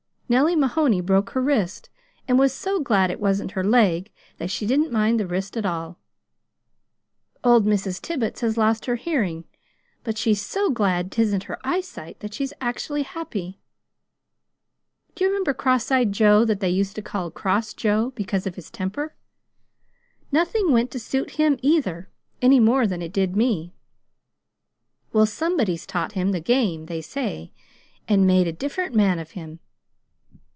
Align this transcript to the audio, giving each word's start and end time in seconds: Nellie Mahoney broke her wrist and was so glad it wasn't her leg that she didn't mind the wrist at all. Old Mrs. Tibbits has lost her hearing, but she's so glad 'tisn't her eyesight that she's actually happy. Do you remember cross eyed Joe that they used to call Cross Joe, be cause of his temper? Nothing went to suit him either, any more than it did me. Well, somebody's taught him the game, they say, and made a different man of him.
Nellie 0.31 0.55
Mahoney 0.55 1.01
broke 1.01 1.31
her 1.31 1.41
wrist 1.41 1.89
and 2.25 2.39
was 2.39 2.53
so 2.53 2.79
glad 2.79 3.11
it 3.11 3.19
wasn't 3.19 3.51
her 3.51 3.65
leg 3.65 4.13
that 4.37 4.49
she 4.49 4.65
didn't 4.65 4.89
mind 4.89 5.19
the 5.19 5.27
wrist 5.27 5.57
at 5.57 5.65
all. 5.65 5.99
Old 7.43 7.65
Mrs. 7.65 7.99
Tibbits 8.01 8.39
has 8.39 8.55
lost 8.57 8.85
her 8.85 8.95
hearing, 8.95 9.43
but 10.05 10.17
she's 10.17 10.41
so 10.41 10.69
glad 10.69 11.11
'tisn't 11.11 11.43
her 11.47 11.59
eyesight 11.67 12.21
that 12.21 12.33
she's 12.33 12.53
actually 12.61 13.03
happy. 13.03 13.59
Do 15.15 15.25
you 15.25 15.29
remember 15.29 15.53
cross 15.53 15.91
eyed 15.91 16.13
Joe 16.13 16.45
that 16.45 16.61
they 16.61 16.69
used 16.69 16.95
to 16.95 17.01
call 17.01 17.29
Cross 17.29 17.73
Joe, 17.73 18.11
be 18.11 18.23
cause 18.23 18.47
of 18.47 18.55
his 18.55 18.71
temper? 18.71 19.13
Nothing 20.31 20.71
went 20.71 20.91
to 20.91 20.99
suit 20.99 21.31
him 21.31 21.59
either, 21.61 22.07
any 22.41 22.61
more 22.61 22.87
than 22.87 23.01
it 23.01 23.11
did 23.11 23.35
me. 23.35 23.73
Well, 25.11 25.25
somebody's 25.25 25.85
taught 25.85 26.13
him 26.13 26.31
the 26.31 26.39
game, 26.39 26.85
they 26.85 27.01
say, 27.01 27.51
and 28.07 28.25
made 28.25 28.47
a 28.47 28.53
different 28.53 28.95
man 28.95 29.19
of 29.19 29.31
him. 29.31 29.59